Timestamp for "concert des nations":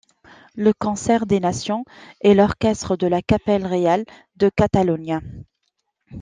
0.73-1.85